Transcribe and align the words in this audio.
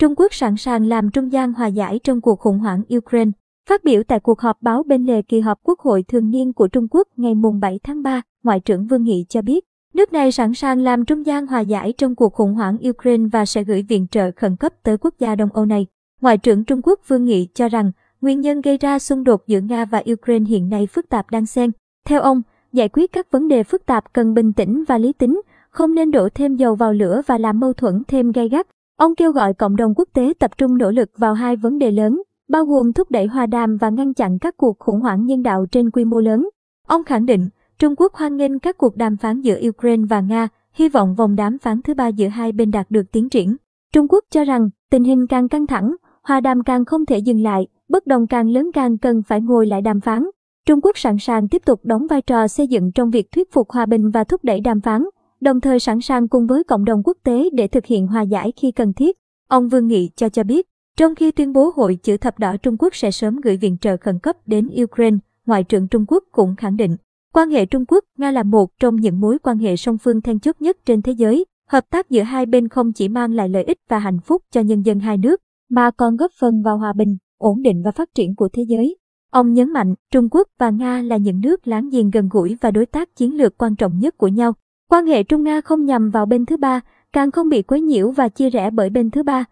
Trung 0.00 0.14
Quốc 0.16 0.34
sẵn 0.34 0.56
sàng 0.56 0.86
làm 0.86 1.10
trung 1.10 1.32
gian 1.32 1.52
hòa 1.52 1.66
giải 1.66 2.00
trong 2.04 2.20
cuộc 2.20 2.40
khủng 2.40 2.58
hoảng 2.58 2.82
Ukraine. 2.96 3.30
Phát 3.68 3.84
biểu 3.84 4.02
tại 4.02 4.20
cuộc 4.20 4.40
họp 4.40 4.62
báo 4.62 4.82
bên 4.82 5.06
lề 5.06 5.22
kỳ 5.22 5.40
họp 5.40 5.58
Quốc 5.62 5.80
hội 5.80 6.04
thường 6.08 6.30
niên 6.30 6.52
của 6.52 6.68
Trung 6.68 6.86
Quốc 6.90 7.08
ngày 7.16 7.34
7 7.60 7.80
tháng 7.82 8.02
3, 8.02 8.22
Ngoại 8.42 8.60
trưởng 8.60 8.86
Vương 8.86 9.04
Nghị 9.04 9.26
cho 9.28 9.42
biết, 9.42 9.64
nước 9.94 10.12
này 10.12 10.32
sẵn 10.32 10.54
sàng 10.54 10.78
làm 10.78 11.04
trung 11.04 11.26
gian 11.26 11.46
hòa 11.46 11.60
giải 11.60 11.92
trong 11.98 12.14
cuộc 12.14 12.34
khủng 12.34 12.54
hoảng 12.54 12.76
Ukraine 12.88 13.24
và 13.32 13.46
sẽ 13.46 13.64
gửi 13.64 13.82
viện 13.82 14.06
trợ 14.10 14.30
khẩn 14.36 14.56
cấp 14.56 14.72
tới 14.82 14.96
quốc 14.98 15.14
gia 15.18 15.34
Đông 15.34 15.52
Âu 15.52 15.66
này. 15.66 15.86
Ngoại 16.20 16.38
trưởng 16.38 16.64
Trung 16.64 16.80
Quốc 16.82 17.00
Vương 17.08 17.24
Nghị 17.24 17.48
cho 17.54 17.68
rằng, 17.68 17.92
nguyên 18.20 18.40
nhân 18.40 18.60
gây 18.60 18.78
ra 18.78 18.98
xung 18.98 19.24
đột 19.24 19.46
giữa 19.46 19.60
Nga 19.60 19.84
và 19.84 20.02
Ukraine 20.12 20.46
hiện 20.48 20.68
nay 20.68 20.86
phức 20.86 21.08
tạp 21.08 21.30
đang 21.30 21.46
xen. 21.46 21.70
Theo 22.06 22.20
ông, 22.20 22.42
giải 22.72 22.88
quyết 22.88 23.12
các 23.12 23.30
vấn 23.30 23.48
đề 23.48 23.62
phức 23.62 23.86
tạp 23.86 24.12
cần 24.12 24.34
bình 24.34 24.52
tĩnh 24.52 24.84
và 24.88 24.98
lý 24.98 25.12
tính, 25.12 25.40
không 25.70 25.94
nên 25.94 26.10
đổ 26.10 26.28
thêm 26.34 26.56
dầu 26.56 26.74
vào 26.74 26.92
lửa 26.92 27.22
và 27.26 27.38
làm 27.38 27.60
mâu 27.60 27.72
thuẫn 27.72 28.02
thêm 28.08 28.32
gay 28.32 28.48
gắt. 28.48 28.66
Ông 29.00 29.14
kêu 29.14 29.32
gọi 29.32 29.54
cộng 29.54 29.76
đồng 29.76 29.94
quốc 29.96 30.08
tế 30.14 30.32
tập 30.38 30.50
trung 30.58 30.78
nỗ 30.78 30.90
lực 30.90 31.10
vào 31.16 31.34
hai 31.34 31.56
vấn 31.56 31.78
đề 31.78 31.90
lớn, 31.90 32.22
bao 32.48 32.64
gồm 32.64 32.92
thúc 32.92 33.10
đẩy 33.10 33.26
hòa 33.26 33.46
đàm 33.46 33.76
và 33.76 33.90
ngăn 33.90 34.14
chặn 34.14 34.38
các 34.38 34.56
cuộc 34.56 34.78
khủng 34.78 35.00
hoảng 35.00 35.26
nhân 35.26 35.42
đạo 35.42 35.66
trên 35.66 35.90
quy 35.90 36.04
mô 36.04 36.20
lớn. 36.20 36.48
Ông 36.86 37.04
khẳng 37.04 37.26
định, 37.26 37.48
Trung 37.78 37.94
Quốc 37.96 38.14
hoan 38.14 38.36
nghênh 38.36 38.58
các 38.58 38.78
cuộc 38.78 38.96
đàm 38.96 39.16
phán 39.16 39.40
giữa 39.40 39.60
Ukraine 39.68 40.04
và 40.10 40.20
Nga, 40.20 40.48
hy 40.72 40.88
vọng 40.88 41.14
vòng 41.14 41.36
đàm 41.36 41.58
phán 41.58 41.82
thứ 41.82 41.94
ba 41.94 42.08
giữa 42.08 42.28
hai 42.28 42.52
bên 42.52 42.70
đạt 42.70 42.90
được 42.90 43.12
tiến 43.12 43.28
triển. 43.28 43.56
Trung 43.92 44.06
Quốc 44.08 44.24
cho 44.30 44.44
rằng, 44.44 44.70
tình 44.90 45.04
hình 45.04 45.26
càng 45.26 45.48
căng 45.48 45.66
thẳng, 45.66 45.94
hòa 46.22 46.40
đàm 46.40 46.62
càng 46.62 46.84
không 46.84 47.06
thể 47.06 47.18
dừng 47.18 47.42
lại, 47.42 47.66
bất 47.88 48.06
đồng 48.06 48.26
càng 48.26 48.48
lớn 48.48 48.70
càng 48.74 48.98
cần 48.98 49.22
phải 49.22 49.40
ngồi 49.40 49.66
lại 49.66 49.82
đàm 49.82 50.00
phán. 50.00 50.24
Trung 50.66 50.80
Quốc 50.82 50.98
sẵn 50.98 51.16
sàng 51.18 51.48
tiếp 51.48 51.62
tục 51.66 51.80
đóng 51.82 52.06
vai 52.06 52.22
trò 52.22 52.48
xây 52.48 52.66
dựng 52.66 52.92
trong 52.92 53.10
việc 53.10 53.32
thuyết 53.32 53.52
phục 53.52 53.70
hòa 53.70 53.86
bình 53.86 54.10
và 54.10 54.24
thúc 54.24 54.44
đẩy 54.44 54.60
đàm 54.60 54.80
phán, 54.80 55.04
đồng 55.40 55.60
thời 55.60 55.80
sẵn 55.80 56.00
sàng 56.00 56.28
cùng 56.28 56.46
với 56.46 56.64
cộng 56.64 56.84
đồng 56.84 57.02
quốc 57.04 57.16
tế 57.24 57.50
để 57.52 57.68
thực 57.68 57.86
hiện 57.86 58.06
hòa 58.06 58.22
giải 58.22 58.52
khi 58.56 58.70
cần 58.70 58.92
thiết. 58.92 59.16
Ông 59.48 59.68
Vương 59.68 59.86
Nghị 59.86 60.10
cho 60.16 60.28
cho 60.28 60.44
biết, 60.44 60.66
trong 60.96 61.14
khi 61.14 61.30
tuyên 61.30 61.52
bố 61.52 61.72
Hội 61.76 61.98
chữ 62.02 62.16
thập 62.16 62.38
đỏ 62.38 62.56
Trung 62.56 62.76
Quốc 62.78 62.94
sẽ 62.94 63.10
sớm 63.10 63.40
gửi 63.40 63.56
viện 63.56 63.76
trợ 63.80 63.96
khẩn 63.96 64.18
cấp 64.18 64.36
đến 64.46 64.68
Ukraine, 64.82 65.16
Ngoại 65.46 65.64
trưởng 65.64 65.88
Trung 65.88 66.04
Quốc 66.08 66.24
cũng 66.32 66.56
khẳng 66.56 66.76
định, 66.76 66.96
quan 67.34 67.50
hệ 67.50 67.66
Trung 67.66 67.84
Quốc-Nga 67.88 68.30
là 68.30 68.42
một 68.42 68.70
trong 68.80 68.96
những 68.96 69.20
mối 69.20 69.38
quan 69.38 69.58
hệ 69.58 69.76
song 69.76 69.98
phương 69.98 70.20
then 70.20 70.40
chốt 70.40 70.56
nhất 70.60 70.76
trên 70.84 71.02
thế 71.02 71.12
giới. 71.12 71.44
Hợp 71.68 71.84
tác 71.90 72.10
giữa 72.10 72.22
hai 72.22 72.46
bên 72.46 72.68
không 72.68 72.92
chỉ 72.92 73.08
mang 73.08 73.32
lại 73.32 73.48
lợi 73.48 73.64
ích 73.64 73.78
và 73.88 73.98
hạnh 73.98 74.20
phúc 74.24 74.42
cho 74.52 74.60
nhân 74.60 74.82
dân 74.82 75.00
hai 75.00 75.18
nước, 75.18 75.40
mà 75.70 75.90
còn 75.90 76.16
góp 76.16 76.30
phần 76.40 76.62
vào 76.62 76.78
hòa 76.78 76.92
bình, 76.92 77.16
ổn 77.38 77.62
định 77.62 77.82
và 77.84 77.90
phát 77.90 78.08
triển 78.14 78.34
của 78.34 78.48
thế 78.52 78.62
giới. 78.68 78.96
Ông 79.30 79.52
nhấn 79.52 79.72
mạnh, 79.72 79.94
Trung 80.12 80.28
Quốc 80.30 80.48
và 80.58 80.70
Nga 80.70 81.02
là 81.02 81.16
những 81.16 81.40
nước 81.40 81.66
láng 81.66 81.88
giềng 81.88 82.10
gần 82.10 82.28
gũi 82.32 82.56
và 82.60 82.70
đối 82.70 82.86
tác 82.86 83.16
chiến 83.16 83.36
lược 83.36 83.58
quan 83.58 83.76
trọng 83.76 83.98
nhất 83.98 84.18
của 84.18 84.28
nhau. 84.28 84.52
Quan 84.90 85.06
hệ 85.06 85.22
Trung 85.22 85.44
Nga 85.44 85.60
không 85.60 85.84
nhằm 85.84 86.10
vào 86.10 86.26
bên 86.26 86.46
thứ 86.46 86.56
ba, 86.56 86.80
càng 87.12 87.30
không 87.30 87.48
bị 87.48 87.62
quấy 87.62 87.80
nhiễu 87.80 88.10
và 88.10 88.28
chia 88.28 88.50
rẽ 88.50 88.70
bởi 88.70 88.90
bên 88.90 89.10
thứ 89.10 89.22
ba. 89.22 89.44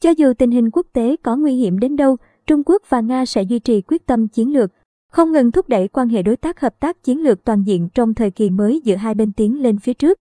Cho 0.00 0.10
dù 0.10 0.32
tình 0.38 0.50
hình 0.50 0.70
quốc 0.70 0.86
tế 0.92 1.16
có 1.22 1.36
nguy 1.36 1.54
hiểm 1.54 1.78
đến 1.78 1.96
đâu, 1.96 2.16
Trung 2.46 2.62
Quốc 2.66 2.82
và 2.88 3.00
Nga 3.00 3.26
sẽ 3.26 3.42
duy 3.42 3.58
trì 3.58 3.80
quyết 3.80 4.06
tâm 4.06 4.28
chiến 4.28 4.52
lược, 4.52 4.70
không 5.12 5.32
ngừng 5.32 5.52
thúc 5.52 5.68
đẩy 5.68 5.88
quan 5.88 6.08
hệ 6.08 6.22
đối 6.22 6.36
tác 6.36 6.60
hợp 6.60 6.80
tác 6.80 7.02
chiến 7.02 7.22
lược 7.22 7.44
toàn 7.44 7.62
diện 7.62 7.88
trong 7.94 8.14
thời 8.14 8.30
kỳ 8.30 8.50
mới 8.50 8.80
giữa 8.84 8.96
hai 8.96 9.14
bên 9.14 9.32
tiến 9.32 9.62
lên 9.62 9.78
phía 9.78 9.94
trước. 9.94 10.18